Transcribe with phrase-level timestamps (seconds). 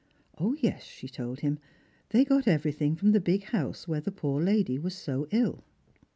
[0.59, 1.59] Yes, she told him,
[2.09, 5.63] tliey got everything from the big house where the poor lady was BO ill.